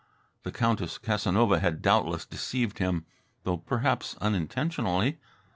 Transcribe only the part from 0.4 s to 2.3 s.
The Countess Casanova had doubtless